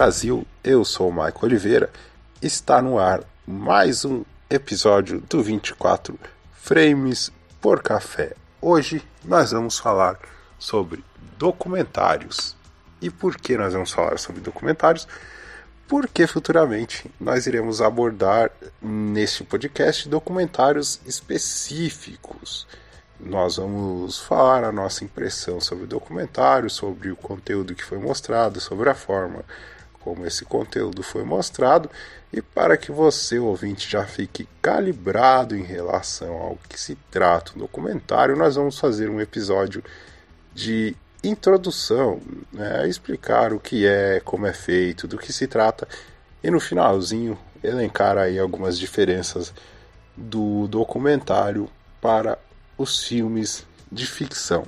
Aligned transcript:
Brasil. 0.00 0.46
Eu 0.64 0.82
sou 0.82 1.10
o 1.10 1.12
Maico 1.12 1.44
Oliveira. 1.44 1.90
Está 2.40 2.80
no 2.80 2.98
ar 2.98 3.20
mais 3.46 4.02
um 4.02 4.24
episódio 4.48 5.20
do 5.20 5.42
24 5.42 6.18
Frames 6.54 7.30
por 7.60 7.82
Café. 7.82 8.32
Hoje 8.62 9.06
nós 9.22 9.50
vamos 9.50 9.78
falar 9.78 10.18
sobre 10.58 11.04
documentários. 11.36 12.56
E 13.02 13.10
por 13.10 13.36
que 13.36 13.58
nós 13.58 13.74
vamos 13.74 13.92
falar 13.92 14.18
sobre 14.18 14.40
documentários? 14.40 15.06
Porque 15.86 16.26
futuramente 16.26 17.10
nós 17.20 17.46
iremos 17.46 17.82
abordar 17.82 18.50
neste 18.80 19.44
podcast 19.44 20.08
documentários 20.08 20.98
específicos 21.04 22.66
nós 23.22 23.56
vamos 23.56 24.18
falar 24.18 24.64
a 24.64 24.72
nossa 24.72 25.04
impressão 25.04 25.60
sobre 25.60 25.84
o 25.84 25.86
documentário, 25.86 26.70
sobre 26.70 27.10
o 27.10 27.16
conteúdo 27.16 27.74
que 27.74 27.84
foi 27.84 27.98
mostrado, 27.98 28.58
sobre 28.60 28.88
a 28.88 28.94
forma 28.94 29.44
como 30.00 30.26
esse 30.26 30.44
conteúdo 30.44 31.02
foi 31.02 31.22
mostrado 31.24 31.90
e 32.32 32.40
para 32.40 32.76
que 32.76 32.90
você, 32.90 33.38
ouvinte, 33.38 33.90
já 33.90 34.04
fique 34.04 34.48
calibrado 34.62 35.56
em 35.56 35.62
relação 35.62 36.32
ao 36.34 36.58
que 36.68 36.80
se 36.80 36.96
trata 37.10 37.52
o 37.54 37.58
documentário, 37.58 38.36
nós 38.36 38.56
vamos 38.56 38.78
fazer 38.78 39.10
um 39.10 39.20
episódio 39.20 39.82
de 40.54 40.96
introdução, 41.22 42.20
né, 42.52 42.88
explicar 42.88 43.52
o 43.52 43.60
que 43.60 43.86
é, 43.86 44.20
como 44.20 44.46
é 44.46 44.52
feito, 44.52 45.06
do 45.06 45.18
que 45.18 45.32
se 45.32 45.46
trata 45.46 45.86
e 46.42 46.50
no 46.50 46.60
finalzinho 46.60 47.38
elencar 47.62 48.16
aí 48.16 48.38
algumas 48.38 48.78
diferenças 48.78 49.52
do 50.16 50.66
documentário 50.68 51.68
para 52.00 52.38
os 52.78 53.02
filmes 53.04 53.66
de 53.90 54.06
ficção. 54.06 54.64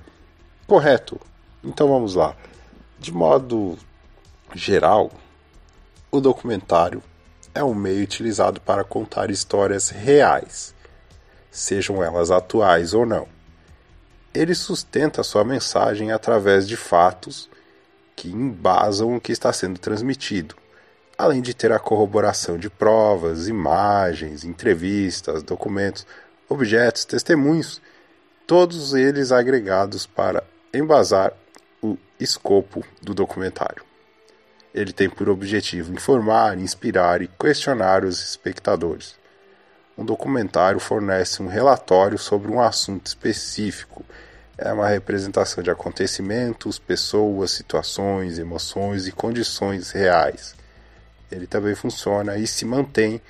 Correto? 0.66 1.18
Então 1.64 1.88
vamos 1.88 2.14
lá. 2.14 2.36
De 2.98 3.12
modo 3.12 3.78
geral, 4.54 5.10
o 6.10 6.20
documentário 6.20 7.02
é 7.54 7.62
um 7.62 7.74
meio 7.74 8.02
utilizado 8.02 8.60
para 8.60 8.84
contar 8.84 9.30
histórias 9.30 9.90
reais, 9.90 10.74
sejam 11.50 12.02
elas 12.02 12.30
atuais 12.30 12.94
ou 12.94 13.04
não. 13.04 13.28
Ele 14.34 14.54
sustenta 14.54 15.22
sua 15.22 15.44
mensagem 15.44 16.12
através 16.12 16.66
de 16.66 16.76
fatos 16.76 17.50
que 18.16 18.28
embasam 18.28 19.16
o 19.16 19.20
que 19.20 19.32
está 19.32 19.52
sendo 19.52 19.78
transmitido, 19.78 20.54
além 21.18 21.42
de 21.42 21.54
ter 21.54 21.72
a 21.72 21.78
corroboração 21.78 22.56
de 22.56 22.70
provas, 22.70 23.48
imagens, 23.48 24.44
entrevistas, 24.44 25.42
documentos, 25.42 26.06
objetos, 26.48 27.04
testemunhos 27.04 27.80
todos 28.46 28.92
eles 28.92 29.32
agregados 29.32 30.06
para 30.06 30.44
embasar 30.74 31.32
o 31.82 31.96
escopo 32.18 32.84
do 33.00 33.14
documentário. 33.14 33.82
Ele 34.74 34.92
tem 34.92 35.08
por 35.08 35.28
objetivo 35.28 35.92
informar, 35.92 36.58
inspirar 36.58 37.20
e 37.22 37.28
questionar 37.28 38.04
os 38.04 38.22
espectadores. 38.22 39.16
Um 39.96 40.04
documentário 40.04 40.80
fornece 40.80 41.42
um 41.42 41.46
relatório 41.46 42.18
sobre 42.18 42.50
um 42.50 42.60
assunto 42.60 43.06
específico. 43.06 44.04
É 44.56 44.72
uma 44.72 44.88
representação 44.88 45.62
de 45.62 45.70
acontecimentos, 45.70 46.78
pessoas, 46.78 47.50
situações, 47.50 48.38
emoções 48.38 49.06
e 49.06 49.12
condições 49.12 49.90
reais. 49.90 50.54
Ele 51.30 51.46
também 51.46 51.74
funciona 51.74 52.36
e 52.36 52.46
se 52.46 52.64
mantém 52.64 53.20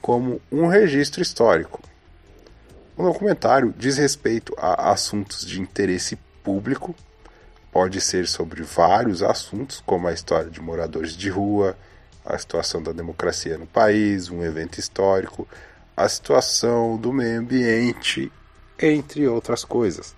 como 0.00 0.40
um 0.50 0.66
registro 0.66 1.20
histórico, 1.20 1.82
o 2.98 3.04
documentário 3.04 3.72
diz 3.78 3.96
respeito 3.96 4.52
a 4.58 4.90
assuntos 4.90 5.46
de 5.46 5.60
interesse 5.60 6.16
público, 6.42 6.96
pode 7.72 8.00
ser 8.00 8.26
sobre 8.26 8.62
vários 8.62 9.22
assuntos, 9.22 9.82
como 9.84 10.08
a 10.08 10.12
história 10.12 10.50
de 10.50 10.60
moradores 10.60 11.12
de 11.12 11.28
rua, 11.28 11.76
a 12.24 12.36
situação 12.36 12.82
da 12.82 12.92
democracia 12.92 13.56
no 13.56 13.66
país, 13.66 14.28
um 14.28 14.42
evento 14.42 14.78
histórico, 14.78 15.46
a 15.96 16.08
situação 16.08 16.96
do 16.96 17.12
meio 17.12 17.40
ambiente, 17.40 18.30
entre 18.80 19.26
outras 19.26 19.64
coisas. 19.64 20.14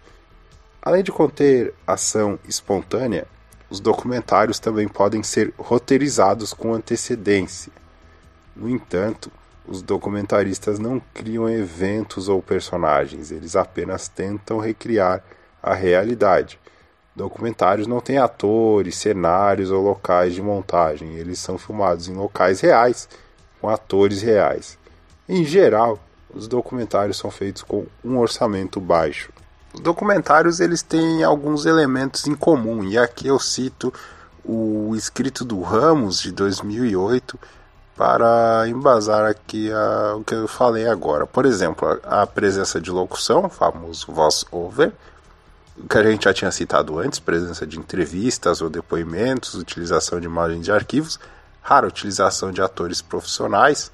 Além 0.83 1.03
de 1.03 1.13
conter 1.13 1.75
ação 1.87 2.39
espontânea, 2.49 3.27
os 3.69 3.81
documentários 3.81 4.59
também 4.59 4.89
podem 4.89 5.23
ser 5.23 5.55
roteirizados 5.57 6.53
com 6.53 6.75
antecedência. 6.75 7.73
No 8.57 8.69
entanto, 8.69 9.31
os 9.67 9.83
documentaristas 9.83 10.79
não 10.79 11.01
criam 11.15 11.49
eventos 11.49 12.29
ou 12.29 12.43
personagens, 12.43 13.31
eles 13.31 13.55
apenas 13.55 14.09
tentam 14.09 14.59
recriar 14.59 15.23
a 15.63 15.75
realidade. 15.75 16.59
Documentários 17.15 17.87
não 17.87 18.01
têm 18.01 18.19
atores, 18.19 18.97
cenários 18.97 19.71
ou 19.71 19.83
locais 19.83 20.35
de 20.35 20.41
montagem, 20.41 21.17
eles 21.17 21.39
são 21.39 21.59
filmados 21.59 22.09
em 22.09 22.15
locais 22.15 22.61
reais, 22.61 23.09
com 23.61 23.69
atores 23.69 24.23
reais. 24.23 24.79
Em 25.29 25.45
geral, 25.45 25.99
os 26.33 26.47
documentários 26.47 27.19
são 27.19 27.31
feitos 27.31 27.63
com 27.63 27.87
um 28.05 28.19
orçamento 28.19 28.81
baixo. 28.81 29.33
Os 29.75 29.81
documentários 29.81 30.61
eles 30.61 30.83
têm 30.83 31.23
alguns 31.23 31.67
elementos 31.67 32.27
em 32.27 32.35
comum, 32.35 32.85
e 32.85 32.97
aqui 32.97 33.27
eu 33.27 33.39
cito 33.39 33.93
o 34.45 34.95
escrito 34.97 35.45
do 35.45 35.61
Ramos 35.61 36.21
de 36.21 36.33
2008 36.33 37.39
para 37.97 38.65
embasar 38.69 39.27
aqui 39.27 39.71
a, 39.71 40.17
o 40.17 40.25
que 40.25 40.35
eu 40.35 40.49
falei 40.49 40.89
agora. 40.89 41.27
Por 41.27 41.45
exemplo, 41.45 42.01
a, 42.05 42.23
a 42.23 42.27
presença 42.27 42.81
de 42.81 42.91
locução, 42.91 43.49
famoso 43.51 44.11
voice-over, 44.11 44.93
que 45.89 45.99
a 45.99 46.03
gente 46.03 46.25
já 46.25 46.35
tinha 46.35 46.51
citado 46.51 46.99
antes, 46.99 47.19
presença 47.19 47.67
de 47.67 47.79
entrevistas 47.79 48.61
ou 48.61 48.69
depoimentos, 48.69 49.55
utilização 49.55 50.21
de 50.21 50.27
imagens 50.27 50.65
de 50.65 50.73
arquivos, 50.73 51.19
rara 51.63 51.87
utilização 51.87 52.51
de 52.51 52.61
atores 52.61 53.01
profissionais, 53.01 53.91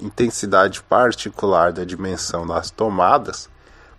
intensidade 0.00 0.82
particular 0.82 1.72
da 1.72 1.84
dimensão 1.84 2.46
das 2.46 2.70
tomadas, 2.70 3.48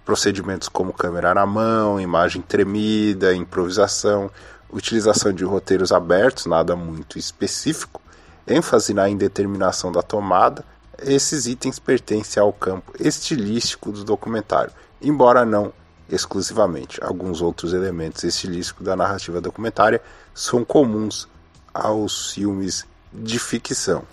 procedimentos 0.06 0.70
como 0.70 0.94
câmera 0.94 1.34
na 1.34 1.46
mão, 1.46 2.00
imagem 2.00 2.42
tremida, 2.42 3.34
improvisação, 3.36 4.32
utilização 4.72 5.34
de 5.34 5.44
roteiros 5.44 5.92
abertos, 5.92 6.46
nada 6.46 6.76
muito 6.76 7.20
específico, 7.20 8.02
ênfase 8.48 8.94
na 8.94 9.10
indeterminação 9.10 9.92
da 9.92 10.02
tomada, 10.02 10.66
esses 11.02 11.46
itens 11.46 11.80
pertencem 11.80 12.42
ao 12.42 12.52
campo 12.52 12.92
estilístico 13.00 13.92
do 13.92 14.04
documentário, 14.04 14.72
embora 15.02 15.46
não 15.46 15.72
exclusivamente. 16.10 17.04
Alguns 17.04 17.42
outros 17.42 17.74
elementos 17.74 18.24
estilísticos 18.24 18.86
da 18.86 18.96
narrativa 18.96 19.40
documentária 19.40 20.02
são 20.34 20.66
comuns 20.66 21.28
aos 21.74 22.32
filmes 22.34 22.86
de 23.14 23.40
ficção. 23.40 24.04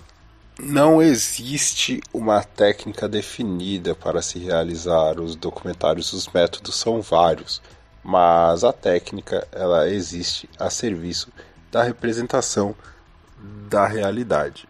Não 0.58 1.02
existe 1.02 2.00
uma 2.14 2.42
técnica 2.42 3.06
definida 3.06 3.94
para 3.94 4.22
se 4.22 4.38
realizar 4.38 5.20
os 5.20 5.36
documentários, 5.36 6.14
os 6.14 6.26
métodos 6.28 6.76
são 6.76 7.02
vários, 7.02 7.60
mas 8.02 8.64
a 8.64 8.72
técnica 8.72 9.46
ela 9.52 9.88
existe 9.88 10.48
a 10.58 10.70
serviço 10.70 11.28
da 11.70 11.82
representação 11.82 12.74
da 13.68 13.86
realidade. 13.86 14.66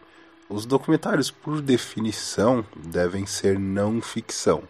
Os 0.49 0.67
documentários, 0.67 1.31
por 1.31 1.61
definição, 1.61 2.65
devem 2.77 3.27
ser 3.27 3.59
não 3.59 4.01
ficção. 4.01 4.63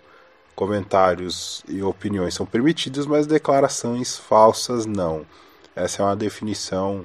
Comentários 0.57 1.63
e 1.69 1.83
opiniões 1.83 2.35
são 2.35 2.47
permitidos, 2.47 3.07
mas 3.07 3.27
declarações 3.27 4.17
falsas 4.17 4.87
não. 4.87 5.27
Essa 5.77 6.03
é 6.03 6.05
uma 6.07 6.17
definição 6.17 7.05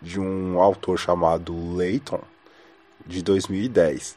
de 0.00 0.18
um 0.18 0.58
autor 0.58 0.98
chamado 0.98 1.54
Layton, 1.76 2.22
de 3.06 3.22
2010. 3.22 4.16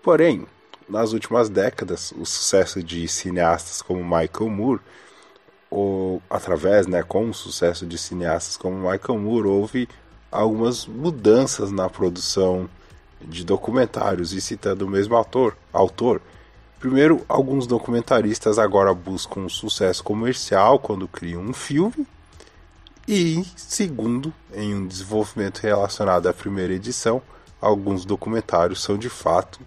Porém, 0.00 0.46
nas 0.88 1.12
últimas 1.12 1.48
décadas, 1.48 2.12
o 2.12 2.24
sucesso 2.24 2.80
de 2.82 3.08
cineastas 3.08 3.82
como 3.82 4.04
Michael 4.04 4.48
Moore, 4.48 4.80
ou 5.68 6.22
através, 6.30 6.86
né, 6.86 7.02
com 7.02 7.30
o 7.30 7.34
sucesso 7.34 7.84
de 7.84 7.98
cineastas 7.98 8.56
como 8.56 8.76
Michael 8.76 9.18
Moore, 9.18 9.48
houve 9.48 9.88
algumas 10.30 10.86
mudanças 10.86 11.72
na 11.72 11.90
produção 11.90 12.70
de 13.20 13.44
documentários 13.44 14.32
e 14.32 14.40
citando 14.40 14.86
o 14.86 14.88
mesmo 14.88 15.16
autor, 15.16 15.56
autor. 15.72 16.22
Primeiro, 16.80 17.24
alguns 17.28 17.66
documentaristas 17.66 18.58
agora 18.58 18.92
buscam 18.92 19.42
um 19.42 19.48
sucesso 19.48 20.02
comercial 20.02 20.80
quando 20.80 21.06
criam 21.06 21.42
um 21.42 21.52
filme. 21.52 22.04
E 23.06 23.44
segundo, 23.54 24.34
em 24.52 24.74
um 24.74 24.86
desenvolvimento 24.86 25.58
relacionado 25.60 26.26
à 26.26 26.32
primeira 26.32 26.72
edição, 26.72 27.22
alguns 27.60 28.04
documentários 28.04 28.82
são 28.82 28.98
de 28.98 29.08
fato 29.08 29.60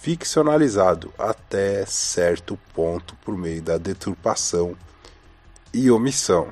ficcionalizados 0.00 1.10
até 1.18 1.86
certo 1.86 2.58
ponto 2.74 3.16
por 3.24 3.38
meio 3.38 3.62
da 3.62 3.78
deturpação 3.78 4.76
e 5.72 5.90
omissão 5.90 6.48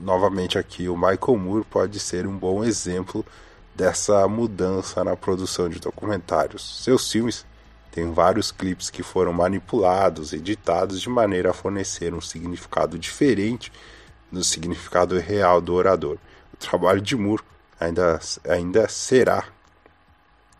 novamente 0.00 0.58
aqui, 0.58 0.88
o 0.88 0.96
Michael 0.96 1.36
Moore 1.36 1.64
pode 1.64 2.00
ser 2.00 2.26
um 2.26 2.36
bom 2.36 2.64
exemplo 2.64 3.24
dessa 3.74 4.26
mudança 4.26 5.04
na 5.04 5.16
produção 5.16 5.68
de 5.68 5.78
documentários. 5.78 6.82
Seus 6.82 7.10
filmes 7.10 7.46
têm 7.90 8.12
vários 8.12 8.52
clipes 8.52 8.90
que 8.90 9.02
foram 9.02 9.32
manipulados, 9.32 10.32
editados 10.32 11.00
de 11.00 11.08
maneira 11.08 11.50
a 11.50 11.54
fornecer 11.54 12.14
um 12.14 12.20
significado 12.20 12.98
diferente 12.98 13.72
do 14.30 14.44
significado 14.44 15.18
real 15.18 15.60
do 15.60 15.74
orador. 15.74 16.16
O 16.54 16.56
trabalho 16.56 17.00
de 17.00 17.16
Moore 17.16 17.42
ainda, 17.78 18.20
ainda 18.48 18.88
será 18.88 19.44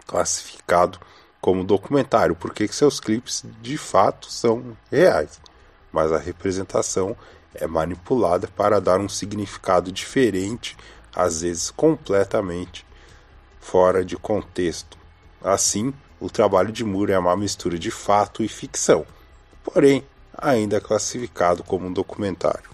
classificado 0.07 0.99
como 1.41 1.65
documentário, 1.65 2.35
porque 2.35 2.67
seus 2.69 3.01
clipes 3.01 3.45
de 3.63 3.79
fato 3.79 4.31
são 4.31 4.77
reais, 4.91 5.41
mas 5.93 6.13
a 6.13 6.19
representação 6.19 7.17
é 7.55 7.67
manipulada 7.67 8.49
para 8.49 8.81
dar 8.81 9.01
um 9.01 9.09
significado 9.09 9.91
diferente, 9.91 10.77
às 11.15 11.41
vezes 11.43 11.71
completamente 11.71 12.87
fora 13.61 14.05
de 14.05 14.17
contexto. 14.17 14.99
Assim, 15.43 15.93
o 16.21 16.29
trabalho 16.29 16.71
de 16.71 16.85
Moore 16.85 17.13
é 17.13 17.19
uma 17.19 17.37
mistura 17.37 17.79
de 17.79 17.91
fato 17.91 18.43
e 18.43 18.49
ficção, 18.49 19.07
porém 19.65 20.05
ainda 20.37 20.81
classificado 20.81 21.65
como 21.65 21.87
um 21.87 21.93
documentário. 21.93 22.71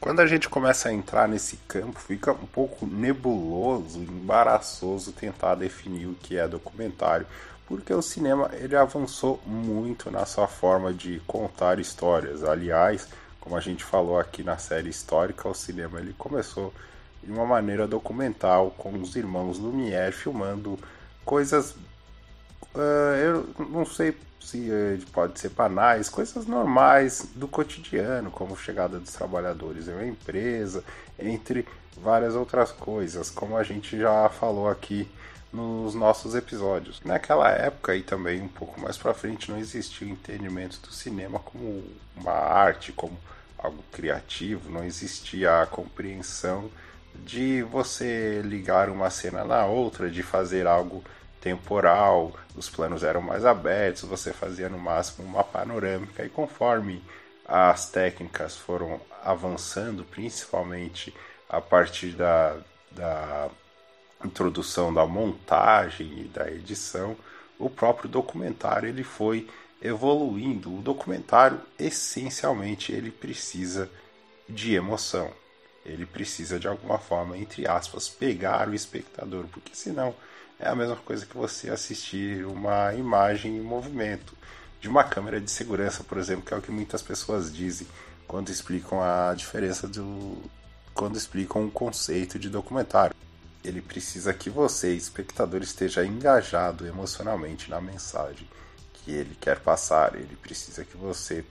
Quando 0.00 0.20
a 0.20 0.26
gente 0.26 0.48
começa 0.48 0.88
a 0.88 0.92
entrar 0.92 1.28
nesse 1.28 1.56
campo, 1.68 1.98
fica 1.98 2.32
um 2.32 2.46
pouco 2.46 2.86
nebuloso, 2.86 3.98
embaraçoso 3.98 5.12
tentar 5.12 5.56
definir 5.56 6.06
o 6.06 6.14
que 6.14 6.36
é 6.36 6.46
documentário, 6.46 7.26
porque 7.66 7.92
o 7.92 8.00
cinema 8.00 8.50
ele 8.54 8.76
avançou 8.76 9.40
muito 9.44 10.10
na 10.10 10.24
sua 10.24 10.46
forma 10.46 10.92
de 10.94 11.20
contar 11.26 11.78
histórias. 11.78 12.44
Aliás, 12.44 13.08
como 13.40 13.56
a 13.56 13.60
gente 13.60 13.84
falou 13.84 14.18
aqui 14.18 14.42
na 14.42 14.56
série 14.56 14.88
histórica, 14.88 15.48
o 15.48 15.54
cinema 15.54 15.98
ele 15.98 16.14
começou 16.16 16.72
de 17.22 17.32
uma 17.32 17.44
maneira 17.44 17.86
documental, 17.86 18.70
com 18.78 18.92
os 18.92 19.16
irmãos 19.16 19.58
Lumière 19.58 20.12
filmando 20.12 20.78
coisas. 21.24 21.74
Uh, 22.74 23.16
eu 23.16 23.66
não 23.70 23.84
sei 23.84 24.16
se 24.40 24.70
uh, 24.70 25.06
pode 25.12 25.38
ser 25.38 25.50
banais, 25.50 26.08
coisas 26.08 26.46
normais 26.46 27.28
do 27.34 27.48
cotidiano, 27.48 28.30
como 28.30 28.56
chegada 28.56 28.98
dos 28.98 29.12
trabalhadores 29.12 29.88
em 29.88 29.92
uma 29.92 30.06
empresa, 30.06 30.84
entre 31.18 31.66
várias 31.96 32.34
outras 32.34 32.70
coisas, 32.70 33.30
como 33.30 33.56
a 33.56 33.62
gente 33.62 33.98
já 33.98 34.28
falou 34.28 34.68
aqui 34.68 35.08
nos 35.52 35.94
nossos 35.94 36.34
episódios. 36.34 37.00
Naquela 37.04 37.50
época 37.50 37.94
e 37.96 38.02
também 38.02 38.40
um 38.40 38.48
pouco 38.48 38.80
mais 38.80 38.96
para 38.96 39.14
frente 39.14 39.50
não 39.50 39.58
existia 39.58 40.06
o 40.06 40.10
entendimento 40.10 40.80
do 40.80 40.92
cinema 40.92 41.38
como 41.38 41.84
uma 42.16 42.32
arte, 42.32 42.92
como 42.92 43.18
algo 43.58 43.82
criativo, 43.90 44.70
não 44.70 44.84
existia 44.84 45.62
a 45.62 45.66
compreensão 45.66 46.70
de 47.14 47.62
você 47.62 48.40
ligar 48.44 48.88
uma 48.88 49.10
cena 49.10 49.44
na 49.44 49.66
outra, 49.66 50.08
de 50.08 50.22
fazer 50.22 50.66
algo 50.66 51.02
temporal, 51.40 52.32
os 52.56 52.68
planos 52.68 53.02
eram 53.02 53.20
mais 53.20 53.44
abertos, 53.44 54.02
você 54.02 54.32
fazia 54.32 54.68
no 54.68 54.78
máximo 54.78 55.26
uma 55.26 55.44
panorâmica 55.44 56.24
e 56.24 56.28
conforme 56.28 57.02
as 57.46 57.88
técnicas 57.90 58.56
foram 58.56 59.00
avançando, 59.24 60.04
principalmente 60.04 61.14
a 61.48 61.60
partir 61.60 62.10
da, 62.10 62.56
da 62.90 63.48
introdução 64.24 64.92
da 64.92 65.06
montagem 65.06 66.20
e 66.20 66.24
da 66.24 66.50
edição, 66.50 67.16
o 67.58 67.70
próprio 67.70 68.08
documentário 68.08 68.88
ele 68.88 69.02
foi 69.02 69.48
evoluindo. 69.80 70.76
O 70.76 70.82
documentário 70.82 71.60
essencialmente 71.78 72.92
ele 72.92 73.10
precisa 73.10 73.90
de 74.48 74.74
emoção. 74.74 75.32
Ele 75.86 76.04
precisa 76.04 76.58
de 76.58 76.68
alguma 76.68 76.98
forma, 76.98 77.38
entre 77.38 77.66
aspas, 77.66 78.08
pegar 78.08 78.68
o 78.68 78.74
espectador, 78.74 79.46
porque 79.50 79.74
senão 79.74 80.14
é 80.58 80.68
a 80.68 80.74
mesma 80.74 80.96
coisa 80.96 81.24
que 81.24 81.36
você 81.36 81.70
assistir 81.70 82.44
uma 82.44 82.92
imagem 82.94 83.56
em 83.56 83.60
movimento 83.60 84.36
de 84.80 84.88
uma 84.88 85.04
câmera 85.04 85.40
de 85.40 85.50
segurança, 85.50 86.04
por 86.04 86.18
exemplo, 86.18 86.44
que 86.44 86.52
é 86.52 86.56
o 86.56 86.62
que 86.62 86.70
muitas 86.70 87.02
pessoas 87.02 87.54
dizem 87.54 87.86
quando 88.26 88.50
explicam 88.50 89.02
a 89.02 89.34
diferença 89.34 89.88
do 89.88 90.36
quando 90.94 91.16
explicam 91.16 91.64
o 91.64 91.70
conceito 91.70 92.38
de 92.38 92.50
documentário. 92.50 93.14
Ele 93.64 93.80
precisa 93.80 94.34
que 94.34 94.50
você, 94.50 94.92
espectador, 94.94 95.62
esteja 95.62 96.04
engajado 96.04 96.86
emocionalmente 96.86 97.70
na 97.70 97.80
mensagem 97.80 98.48
que 98.92 99.12
ele 99.12 99.36
quer 99.40 99.60
passar. 99.60 100.16
Ele 100.16 100.36
precisa 100.36 100.84
que 100.84 100.96
você 100.96 101.44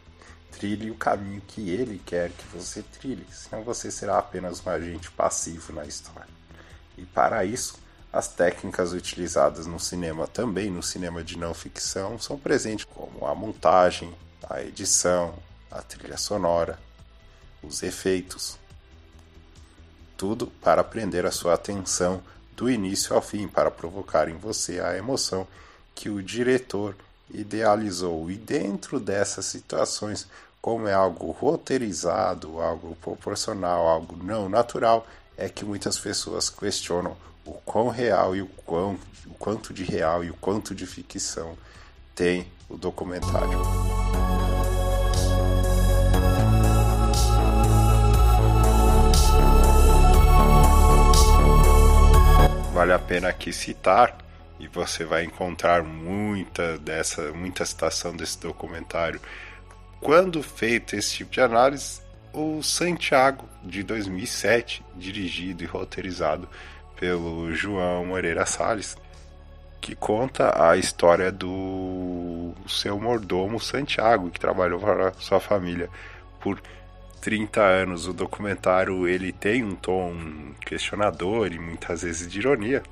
trilhe 0.51 0.91
o 0.91 0.95
caminho 0.95 1.41
que 1.47 1.69
ele 1.69 2.01
quer 2.05 2.31
que 2.31 2.45
você 2.47 2.81
trilhe, 2.81 3.25
senão 3.31 3.63
você 3.63 3.91
será 3.91 4.17
apenas 4.17 4.65
um 4.65 4.69
agente 4.69 5.09
passivo 5.11 5.71
na 5.71 5.85
história. 5.85 6.27
E 6.97 7.05
para 7.05 7.45
isso, 7.45 7.77
as 8.11 8.27
técnicas 8.27 8.93
utilizadas 8.93 9.65
no 9.65 9.79
cinema, 9.79 10.27
também 10.27 10.71
no 10.71 10.81
cinema 10.81 11.23
de 11.23 11.37
não 11.37 11.53
ficção, 11.53 12.17
são 12.19 12.37
presentes, 12.37 12.85
como 12.85 13.25
a 13.25 13.35
montagem, 13.35 14.13
a 14.49 14.61
edição, 14.61 15.35
a 15.69 15.81
trilha 15.81 16.17
sonora, 16.17 16.79
os 17.61 17.83
efeitos. 17.83 18.57
Tudo 20.15 20.47
para 20.47 20.83
prender 20.83 21.25
a 21.25 21.31
sua 21.31 21.53
atenção 21.53 22.21
do 22.55 22.69
início 22.69 23.15
ao 23.15 23.21
fim, 23.21 23.47
para 23.47 23.69
provocar 23.69 24.29
em 24.29 24.37
você 24.37 24.79
a 24.79 24.97
emoção 24.97 25.47
que 25.93 26.09
o 26.09 26.23
diretor 26.23 26.95
idealizou. 27.29 28.31
E 28.31 28.35
dentro 28.35 28.99
dessas 28.99 29.45
situações, 29.45 30.27
como 30.61 30.87
é 30.87 30.93
algo 30.93 31.31
roteirizado, 31.31 32.59
algo 32.59 32.95
proporcional, 32.95 33.87
algo 33.87 34.15
não 34.15 34.49
natural, 34.49 35.05
é 35.37 35.47
que 35.47 35.63
muitas 35.63 35.99
pessoas 35.99 36.49
questionam 36.49 37.15
o 37.47 37.53
quão 37.63 37.87
real 37.87 38.35
e 38.35 38.41
o, 38.41 38.47
quão, 38.65 38.99
o 39.25 39.33
quanto 39.35 39.73
de 39.73 39.83
real 39.83 40.23
e 40.23 40.29
o 40.29 40.33
quanto 40.33 40.75
de 40.75 40.85
ficção 40.85 41.57
tem 42.13 42.45
o 42.69 42.77
documentário. 42.77 43.61
Vale 52.73 52.93
a 52.93 52.99
pena 52.99 53.29
aqui 53.29 53.53
citar 53.53 54.17
e 54.59 54.67
você 54.67 55.05
vai 55.05 55.23
encontrar 55.23 55.83
muita 55.83 56.77
dessa 56.77 57.31
muita 57.31 57.65
citação 57.65 58.15
desse 58.15 58.39
documentário 58.39 59.21
quando 59.99 60.43
feito 60.43 60.95
esse 60.95 61.15
tipo 61.15 61.31
de 61.31 61.41
análise 61.41 62.01
o 62.33 62.61
Santiago 62.61 63.47
de 63.63 63.81
2007 63.81 64.83
dirigido 64.95 65.63
e 65.63 65.65
roteirizado 65.65 66.47
pelo 66.99 67.53
João 67.53 68.05
Moreira 68.05 68.45
Salles 68.45 68.97
que 69.79 69.95
conta 69.95 70.69
a 70.69 70.75
história 70.75 71.31
do 71.31 72.53
seu 72.67 72.99
mordomo 72.99 73.59
Santiago 73.59 74.29
que 74.29 74.39
trabalhou 74.39 74.79
para 74.79 75.13
sua 75.13 75.39
família 75.39 75.89
por 76.39 76.61
30 77.21 77.61
anos 77.61 78.07
o 78.07 78.13
documentário 78.13 79.07
ele 79.07 79.31
tem 79.31 79.63
um 79.63 79.75
tom 79.75 80.15
questionador 80.65 81.51
e 81.51 81.59
muitas 81.59 82.01
vezes 82.01 82.29
de 82.31 82.39
ironia 82.39 82.83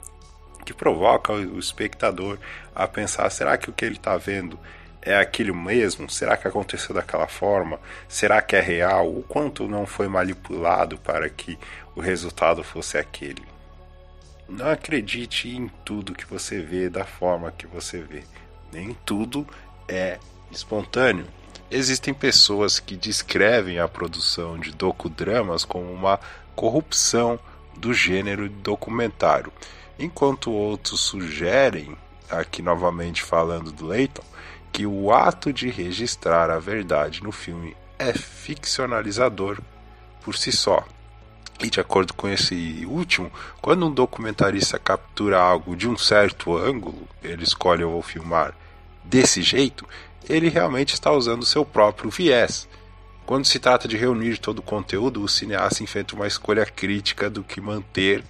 que 0.66 0.74
provoca 0.74 1.32
o 1.32 1.60
espectador 1.60 2.38
a 2.74 2.88
pensar: 2.88 3.30
será 3.30 3.56
que 3.58 3.70
o 3.70 3.74
que 3.74 3.86
ele 3.86 3.96
está 3.96 4.18
vendo 4.18 4.60
é 5.02 5.16
aquilo 5.16 5.56
mesmo? 5.56 6.10
Será 6.10 6.36
que 6.36 6.48
aconteceu 6.48 6.96
daquela 6.96 7.28
forma? 7.28 7.80
Será 8.10 8.42
que 8.42 8.56
é 8.56 8.62
real? 8.62 9.08
O 9.08 9.22
quanto 9.22 9.68
não 9.68 9.86
foi 9.86 10.08
manipulado 10.08 10.98
para 10.98 11.30
que 11.30 11.58
o 11.96 12.02
resultado 12.02 12.64
fosse 12.64 12.98
aquele? 12.98 13.55
Não 14.48 14.70
acredite 14.70 15.50
em 15.50 15.68
tudo 15.84 16.14
que 16.14 16.26
você 16.26 16.62
vê 16.62 16.90
da 16.90 17.06
forma 17.06 17.52
que 17.52 17.66
você 17.66 18.02
vê. 18.02 18.24
Nem 18.72 18.96
tudo 19.06 19.48
é 19.88 20.20
espontâneo. 20.52 21.26
Existem 21.70 22.14
pessoas 22.14 22.80
que 22.80 22.96
descrevem 22.96 23.80
a 23.80 23.88
produção 23.88 24.60
de 24.60 24.72
docudramas 24.72 25.66
como 25.66 25.92
uma 25.92 26.20
corrupção 26.56 27.40
do 27.76 27.94
gênero 27.94 28.48
documentário 28.48 29.52
enquanto 29.98 30.52
outros 30.52 31.00
sugerem, 31.02 31.98
aqui 32.30 32.62
novamente 32.62 33.24
falando 33.24 33.72
do 33.72 33.88
Leighton, 33.88 34.24
que 34.72 34.86
o 34.86 35.12
ato 35.12 35.54
de 35.54 35.70
registrar 35.70 36.50
a 36.50 36.60
verdade 36.60 37.24
no 37.24 37.32
filme 37.32 37.76
é 37.98 38.12
ficcionalizador 38.14 39.60
por 40.22 40.36
si 40.36 40.52
só. 40.52 40.86
E 41.60 41.70
de 41.70 41.80
acordo 41.80 42.14
com 42.14 42.28
esse 42.28 42.86
último, 42.86 43.32
quando 43.62 43.86
um 43.86 43.92
documentarista 43.92 44.78
captura 44.78 45.40
algo 45.40 45.76
de 45.76 45.88
um 45.88 45.98
certo 45.98 46.58
ângulo, 46.58 47.08
ele 47.24 47.44
escolhe 47.44 47.82
eu 47.82 47.92
vou 47.92 48.02
filmar 48.02 48.54
desse 49.04 49.42
jeito, 49.42 49.88
ele 50.28 50.50
realmente 50.50 50.94
está 50.94 51.12
usando 51.12 51.46
seu 51.46 51.64
próprio 51.64 52.10
viés. 52.10 52.68
Quando 53.26 53.46
se 53.46 53.60
trata 53.60 53.88
de 53.88 53.98
reunir 53.98 54.38
todo 54.38 54.60
o 54.60 54.64
conteúdo, 54.64 55.22
o 55.22 55.30
cineasta 55.30 55.84
enfrenta 55.84 56.16
uma 56.16 56.28
escolha 56.28 56.66
crítica 56.66 57.30
do 57.30 57.44
que 57.44 57.62
manter 57.62 58.24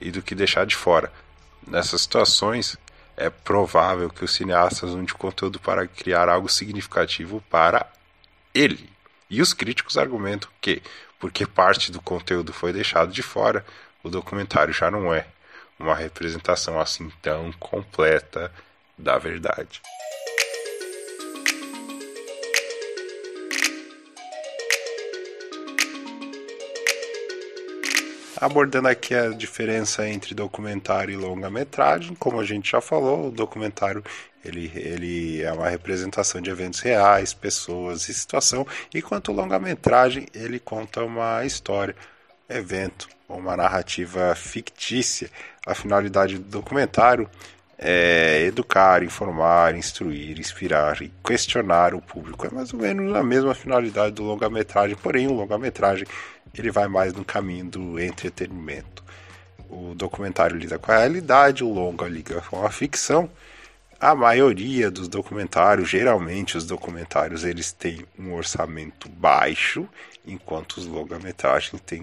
e 0.00 0.10
do 0.10 0.22
que 0.22 0.34
deixar 0.34 0.66
de 0.66 0.74
fora. 0.74 1.12
Nessas 1.66 2.02
situações, 2.02 2.76
é 3.16 3.30
provável 3.30 4.10
que 4.10 4.24
os 4.24 4.32
cineastas 4.32 4.90
de 5.04 5.14
conteúdo 5.14 5.60
para 5.60 5.86
criar 5.86 6.28
algo 6.28 6.48
significativo 6.48 7.42
para 7.50 7.86
ele. 8.54 8.90
E 9.30 9.40
os 9.40 9.52
críticos 9.52 9.96
argumentam 9.96 10.50
que, 10.60 10.82
porque 11.22 11.46
parte 11.46 11.92
do 11.92 12.02
conteúdo 12.02 12.52
foi 12.52 12.72
deixado 12.72 13.12
de 13.12 13.22
fora, 13.22 13.64
o 14.02 14.10
documentário 14.10 14.74
já 14.74 14.90
não 14.90 15.14
é 15.14 15.24
uma 15.78 15.94
representação 15.94 16.80
assim 16.80 17.12
tão 17.22 17.52
completa 17.52 18.50
da 18.98 19.16
verdade. 19.18 19.80
abordando 28.36 28.88
aqui 28.88 29.14
a 29.14 29.28
diferença 29.28 30.08
entre 30.08 30.34
documentário 30.34 31.12
e 31.14 31.16
longa-metragem. 31.16 32.16
Como 32.16 32.40
a 32.40 32.44
gente 32.44 32.72
já 32.72 32.80
falou, 32.80 33.28
o 33.28 33.30
documentário 33.30 34.02
ele, 34.44 34.70
ele 34.74 35.42
é 35.42 35.52
uma 35.52 35.68
representação 35.68 36.40
de 36.40 36.50
eventos 36.50 36.80
reais, 36.80 37.32
pessoas 37.32 38.08
e 38.08 38.14
situação, 38.14 38.66
enquanto 38.94 39.28
o 39.28 39.32
longa-metragem 39.32 40.26
ele 40.34 40.58
conta 40.58 41.04
uma 41.04 41.44
história, 41.44 41.94
evento, 42.48 43.08
uma 43.28 43.56
narrativa 43.56 44.34
fictícia. 44.34 45.30
A 45.66 45.74
finalidade 45.74 46.38
do 46.38 46.44
documentário 46.44 47.28
é 47.78 48.44
educar, 48.46 49.02
informar, 49.02 49.74
instruir, 49.74 50.38
inspirar 50.38 51.02
e 51.02 51.12
questionar 51.24 51.94
o 51.94 52.00
público. 52.00 52.46
É 52.46 52.50
mais 52.50 52.72
ou 52.72 52.80
menos 52.80 53.14
a 53.14 53.22
mesma 53.22 53.54
finalidade 53.54 54.14
do 54.14 54.22
longa-metragem, 54.22 54.96
porém 54.96 55.26
o 55.26 55.32
longa-metragem 55.32 56.06
ele 56.54 56.70
vai 56.70 56.86
mais 56.86 57.12
no 57.12 57.24
caminho 57.24 57.64
do 57.64 58.00
entretenimento. 58.00 59.02
O 59.68 59.94
documentário 59.94 60.56
lida 60.56 60.78
com 60.78 60.92
a 60.92 60.98
realidade, 60.98 61.64
o 61.64 61.72
longa 61.72 62.06
liga 62.06 62.42
com 62.42 62.64
a 62.64 62.70
ficção. 62.70 63.28
A 64.02 64.16
maioria 64.16 64.90
dos 64.90 65.06
documentários, 65.06 65.88
geralmente 65.88 66.56
os 66.56 66.66
documentários, 66.66 67.44
eles 67.44 67.70
têm 67.70 68.04
um 68.18 68.34
orçamento 68.34 69.08
baixo, 69.08 69.88
enquanto 70.26 70.72
os 70.78 70.86
longa-metragens 70.86 71.80
têm 71.82 72.02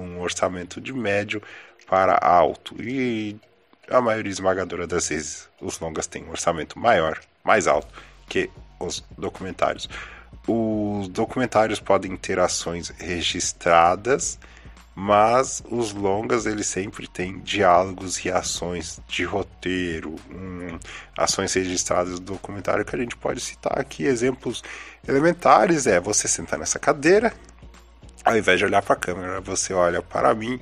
um 0.00 0.20
orçamento 0.20 0.80
de 0.80 0.92
médio 0.92 1.40
para 1.86 2.18
alto. 2.20 2.74
E 2.82 3.36
a 3.88 4.00
maioria 4.00 4.32
esmagadora 4.32 4.84
das 4.84 5.10
vezes, 5.10 5.48
os 5.60 5.78
longas 5.78 6.08
têm 6.08 6.24
um 6.24 6.30
orçamento 6.30 6.76
maior, 6.76 7.20
mais 7.44 7.68
alto 7.68 7.86
que 8.28 8.50
os 8.80 9.04
documentários. 9.16 9.88
Os 10.44 11.06
documentários 11.06 11.78
podem 11.78 12.16
ter 12.16 12.40
ações 12.40 12.88
registradas, 12.98 14.40
mas 15.00 15.62
os 15.70 15.92
longas 15.92 16.44
eles 16.44 16.66
sempre 16.66 17.06
têm 17.06 17.38
diálogos 17.38 18.24
e 18.24 18.32
ações 18.32 19.00
de 19.06 19.22
roteiro, 19.22 20.16
ações 21.16 21.54
registradas 21.54 22.18
do 22.18 22.32
documentário 22.32 22.84
que 22.84 22.96
a 22.96 22.98
gente 22.98 23.16
pode 23.16 23.40
citar 23.40 23.78
aqui. 23.78 24.02
Exemplos 24.02 24.60
elementares 25.06 25.86
é 25.86 26.00
você 26.00 26.26
sentar 26.26 26.58
nessa 26.58 26.80
cadeira, 26.80 27.32
ao 28.24 28.36
invés 28.36 28.58
de 28.58 28.64
olhar 28.64 28.82
para 28.82 28.94
a 28.94 28.98
câmera, 28.98 29.40
você 29.40 29.72
olha 29.72 30.02
para 30.02 30.34
mim. 30.34 30.60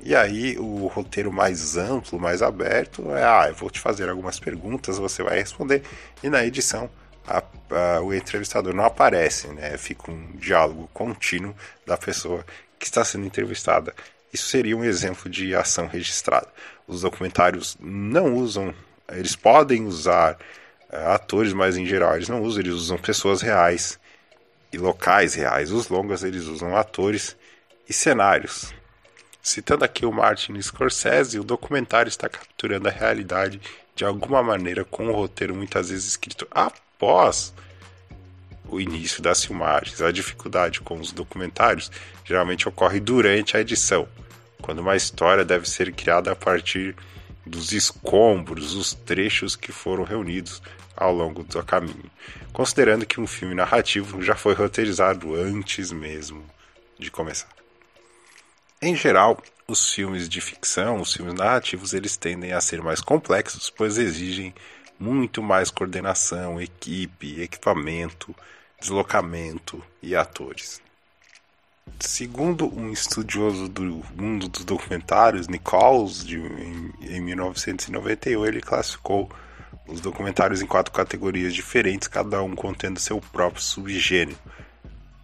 E 0.00 0.16
aí 0.16 0.56
o 0.56 0.86
roteiro 0.86 1.30
mais 1.30 1.76
amplo, 1.76 2.18
mais 2.18 2.40
aberto 2.40 3.14
é, 3.14 3.22
ah, 3.22 3.48
eu 3.48 3.54
vou 3.54 3.68
te 3.68 3.80
fazer 3.80 4.08
algumas 4.08 4.40
perguntas, 4.40 4.96
você 4.96 5.22
vai 5.22 5.36
responder 5.36 5.82
e 6.22 6.30
na 6.30 6.42
edição 6.42 6.88
a, 7.26 7.42
a, 7.70 8.00
o 8.00 8.14
entrevistador 8.14 8.72
não 8.72 8.84
aparece, 8.86 9.48
né? 9.48 9.76
Fica 9.76 10.10
um 10.10 10.36
diálogo 10.36 10.88
contínuo 10.94 11.54
da 11.86 11.98
pessoa 11.98 12.42
que 12.78 12.86
está 12.86 13.04
sendo 13.04 13.26
entrevistada. 13.26 13.94
Isso 14.32 14.46
seria 14.46 14.76
um 14.76 14.84
exemplo 14.84 15.30
de 15.30 15.54
ação 15.54 15.86
registrada. 15.86 16.48
Os 16.86 17.00
documentários 17.02 17.76
não 17.80 18.34
usam, 18.34 18.74
eles 19.10 19.34
podem 19.34 19.86
usar 19.86 20.38
uh, 20.90 21.08
atores, 21.14 21.52
mas 21.52 21.76
em 21.76 21.86
geral 21.86 22.16
eles 22.16 22.28
não 22.28 22.42
usam, 22.42 22.60
eles 22.60 22.74
usam 22.74 22.98
pessoas 22.98 23.40
reais 23.40 23.98
e 24.72 24.78
locais 24.78 25.34
reais. 25.34 25.72
Os 25.72 25.88
longas 25.88 26.22
eles 26.22 26.44
usam 26.44 26.76
atores 26.76 27.36
e 27.88 27.92
cenários. 27.92 28.72
Citando 29.42 29.84
aqui 29.84 30.04
o 30.04 30.12
Martin 30.12 30.60
Scorsese, 30.60 31.38
o 31.38 31.44
documentário 31.44 32.08
está 32.08 32.28
capturando 32.28 32.88
a 32.88 32.92
realidade 32.92 33.60
de 33.94 34.04
alguma 34.04 34.42
maneira 34.42 34.84
com 34.84 35.08
o 35.08 35.12
roteiro 35.12 35.54
muitas 35.54 35.88
vezes 35.88 36.06
escrito 36.06 36.46
após 36.50 37.54
o 38.68 38.80
início 38.80 39.22
das 39.22 39.44
filmagens. 39.44 40.00
A 40.00 40.12
dificuldade 40.12 40.80
com 40.80 40.98
os 40.98 41.12
documentários 41.12 41.90
geralmente 42.24 42.68
ocorre 42.68 43.00
durante 43.00 43.56
a 43.56 43.60
edição, 43.60 44.08
quando 44.60 44.80
uma 44.80 44.96
história 44.96 45.44
deve 45.44 45.68
ser 45.68 45.92
criada 45.92 46.32
a 46.32 46.36
partir 46.36 46.94
dos 47.44 47.72
escombros, 47.72 48.74
os 48.74 48.92
trechos 48.92 49.56
que 49.56 49.72
foram 49.72 50.04
reunidos 50.04 50.62
ao 50.96 51.14
longo 51.14 51.42
do 51.44 51.62
caminho, 51.64 52.10
considerando 52.52 53.06
que 53.06 53.20
um 53.20 53.26
filme 53.26 53.54
narrativo 53.54 54.20
já 54.20 54.34
foi 54.34 54.54
roteirizado 54.54 55.34
antes 55.34 55.90
mesmo 55.92 56.44
de 56.98 57.10
começar. 57.10 57.48
Em 58.82 58.94
geral, 58.94 59.42
os 59.66 59.92
filmes 59.92 60.28
de 60.28 60.40
ficção, 60.40 61.00
os 61.00 61.12
filmes 61.12 61.34
narrativos, 61.34 61.92
eles 61.92 62.16
tendem 62.16 62.52
a 62.52 62.60
ser 62.60 62.82
mais 62.82 63.00
complexos, 63.00 63.70
pois 63.70 63.98
exigem 63.98 64.54
muito 64.98 65.42
mais 65.42 65.70
coordenação, 65.70 66.60
equipe, 66.60 67.40
equipamento, 67.40 68.34
deslocamento 68.80 69.82
e 70.02 70.14
atores. 70.14 70.80
Segundo 72.00 72.72
um 72.72 72.92
estudioso 72.92 73.68
do 73.68 74.04
mundo 74.14 74.48
dos 74.48 74.64
documentários, 74.64 75.48
Nichols, 75.48 76.24
de, 76.24 76.38
em, 76.38 76.92
em 77.00 77.20
1991, 77.20 78.46
ele 78.46 78.60
classificou 78.60 79.28
os 79.86 80.00
documentários 80.00 80.60
em 80.60 80.66
quatro 80.66 80.92
categorias 80.92 81.54
diferentes, 81.54 82.06
cada 82.06 82.42
um 82.42 82.54
contendo 82.54 83.00
seu 83.00 83.20
próprio 83.20 83.62
subgênero. 83.62 84.38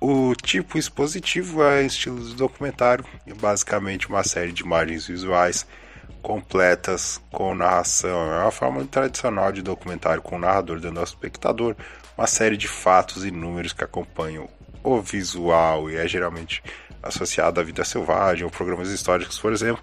O 0.00 0.34
tipo 0.34 0.76
expositivo 0.76 1.62
é 1.62 1.84
estilo 1.84 2.22
de 2.26 2.34
documentário, 2.34 3.04
é 3.26 3.34
basicamente 3.34 4.08
uma 4.08 4.24
série 4.24 4.52
de 4.52 4.62
imagens 4.62 5.06
visuais 5.06 5.66
completas 6.24 7.20
com 7.30 7.54
narração. 7.54 8.32
É 8.32 8.42
uma 8.42 8.50
forma 8.50 8.82
tradicional 8.86 9.52
de 9.52 9.60
documentário 9.60 10.22
com 10.22 10.36
o 10.36 10.38
narrador 10.38 10.80
dando 10.80 10.98
ao 10.98 11.04
espectador 11.04 11.76
uma 12.16 12.26
série 12.26 12.56
de 12.56 12.66
fatos 12.66 13.26
e 13.26 13.30
números 13.30 13.74
que 13.74 13.84
acompanham 13.84 14.48
o 14.82 15.02
visual 15.02 15.90
e 15.90 15.96
é 15.96 16.08
geralmente 16.08 16.62
associado 17.02 17.60
à 17.60 17.62
vida 17.62 17.84
selvagem 17.84 18.44
ou 18.44 18.50
programas 18.50 18.88
históricos, 18.88 19.38
por 19.38 19.52
exemplo. 19.52 19.82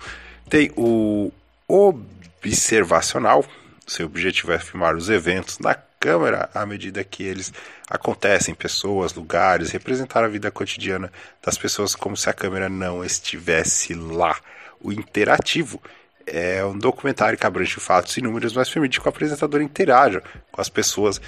Tem 0.50 0.72
o 0.76 1.32
observacional, 1.68 3.46
seu 3.86 4.08
objetivo 4.08 4.52
é 4.52 4.58
filmar 4.58 4.96
os 4.96 5.10
eventos 5.10 5.60
na 5.60 5.76
câmera 6.00 6.50
à 6.56 6.66
medida 6.66 7.04
que 7.04 7.22
eles 7.22 7.54
acontecem, 7.88 8.56
pessoas, 8.56 9.14
lugares, 9.14 9.70
representar 9.70 10.24
a 10.24 10.28
vida 10.28 10.50
cotidiana 10.50 11.12
das 11.44 11.56
pessoas 11.56 11.94
como 11.94 12.18
se 12.18 12.28
a 12.28 12.34
câmera 12.34 12.68
não 12.68 13.06
estivesse 13.06 13.94
lá. 13.94 14.36
O 14.80 14.92
interativo 14.92 15.80
é 16.26 16.64
um 16.66 16.78
documentário 16.78 17.38
que 17.38 17.46
abrange 17.46 17.76
fatos 17.80 18.16
e 18.18 18.22
números, 18.22 18.54
mas 18.54 18.70
permite 18.70 19.00
que 19.00 19.06
o 19.06 19.10
apresentador 19.10 19.62
interaja 19.62 20.22
com 20.52 20.62
as 20.62 20.70
pessoas 20.70 21.22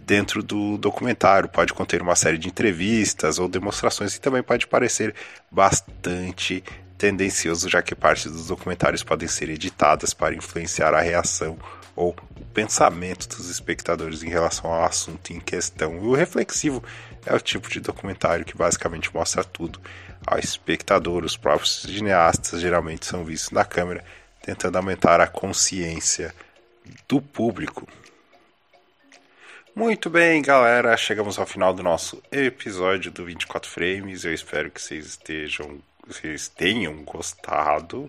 dentro 0.00 0.42
do 0.42 0.78
documentário. 0.78 1.48
Pode 1.48 1.72
conter 1.72 2.02
uma 2.02 2.16
série 2.16 2.38
de 2.38 2.48
entrevistas 2.48 3.38
ou 3.38 3.48
demonstrações 3.48 4.14
e 4.14 4.20
também 4.20 4.42
pode 4.42 4.66
parecer 4.66 5.14
bastante 5.50 6.62
tendencioso, 6.96 7.68
já 7.68 7.82
que 7.82 7.94
parte 7.94 8.28
dos 8.28 8.46
documentários 8.46 9.02
podem 9.02 9.28
ser 9.28 9.50
editadas 9.50 10.14
para 10.14 10.34
influenciar 10.34 10.94
a 10.94 11.00
reação 11.00 11.58
ou 11.94 12.14
o 12.38 12.44
pensamento 12.52 13.28
dos 13.28 13.48
espectadores 13.48 14.22
em 14.22 14.28
relação 14.28 14.72
ao 14.72 14.84
assunto 14.84 15.32
em 15.32 15.40
questão. 15.40 15.96
E 15.96 16.06
o 16.06 16.14
reflexivo 16.14 16.82
é 17.24 17.34
o 17.34 17.40
tipo 17.40 17.68
de 17.68 17.80
documentário 17.80 18.44
que 18.44 18.56
basicamente 18.56 19.12
mostra 19.14 19.42
tudo 19.42 19.80
ao 20.26 20.38
espectador. 20.38 21.24
Os 21.24 21.36
próprios 21.36 21.82
cineastas 21.82 22.60
geralmente 22.60 23.06
são 23.06 23.24
vistos 23.24 23.50
na 23.50 23.64
câmera 23.64 24.04
tentando 24.46 24.76
aumentar 24.76 25.20
a 25.20 25.26
consciência 25.26 26.32
do 27.08 27.20
público. 27.20 27.84
Muito 29.74 30.08
bem, 30.08 30.40
galera, 30.40 30.96
chegamos 30.96 31.36
ao 31.36 31.44
final 31.44 31.74
do 31.74 31.82
nosso 31.82 32.22
episódio 32.30 33.10
do 33.10 33.24
24 33.24 33.68
Frames. 33.68 34.24
Eu 34.24 34.32
espero 34.32 34.70
que 34.70 34.80
vocês 34.80 35.04
estejam, 35.04 35.80
vocês 36.06 36.46
tenham 36.46 36.94
gostado. 37.02 38.08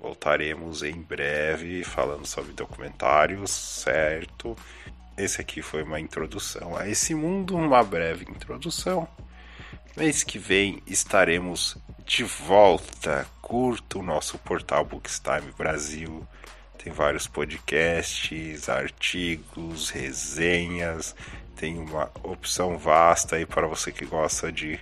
Voltaremos 0.00 0.82
em 0.82 1.00
breve 1.00 1.84
falando 1.84 2.26
sobre 2.26 2.52
documentários, 2.52 3.52
certo? 3.52 4.56
Esse 5.16 5.40
aqui 5.40 5.62
foi 5.62 5.84
uma 5.84 6.00
introdução 6.00 6.76
a 6.76 6.88
esse 6.88 7.14
mundo, 7.14 7.56
uma 7.56 7.84
breve 7.84 8.26
introdução. 8.28 9.08
Mês 9.96 10.22
que 10.22 10.38
vem 10.38 10.82
estaremos 10.86 11.74
de 12.04 12.22
volta. 12.22 13.26
Curta 13.40 13.98
o 13.98 14.02
nosso 14.02 14.36
portal 14.36 14.84
Bookstime 14.84 15.50
Brasil. 15.56 16.28
Tem 16.76 16.92
vários 16.92 17.26
podcasts, 17.26 18.68
artigos, 18.68 19.88
resenhas. 19.88 21.16
Tem 21.56 21.78
uma 21.78 22.10
opção 22.22 22.76
vasta 22.76 23.36
aí 23.36 23.46
para 23.46 23.66
você 23.66 23.90
que 23.90 24.04
gosta 24.04 24.52
de 24.52 24.78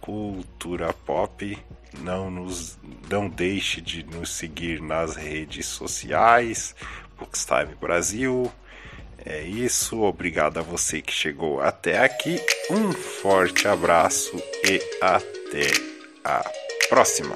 cultura 0.00 0.94
pop. 0.94 1.58
Não 1.98 2.30
nos 2.30 2.78
não 3.10 3.28
deixe 3.28 3.82
de 3.82 4.02
nos 4.02 4.30
seguir 4.30 4.80
nas 4.80 5.14
redes 5.14 5.66
sociais. 5.66 6.74
Bookstime 7.18 7.74
Brasil. 7.74 8.50
É 9.26 9.42
isso, 9.42 10.02
obrigado 10.02 10.58
a 10.58 10.62
você 10.62 11.00
que 11.00 11.12
chegou 11.12 11.60
até 11.60 11.98
aqui. 11.98 12.38
Um 12.70 12.92
forte 12.92 13.66
abraço 13.66 14.36
e 14.68 14.80
até 15.00 15.66
a 16.22 16.44
próxima. 16.90 17.34